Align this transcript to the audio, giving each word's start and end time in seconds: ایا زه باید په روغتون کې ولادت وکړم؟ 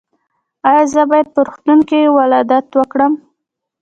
ایا 0.69 0.83
زه 0.93 1.01
باید 1.09 1.27
په 1.33 1.39
روغتون 1.47 1.79
کې 1.89 2.13
ولادت 2.17 2.67
وکړم؟ 2.75 3.13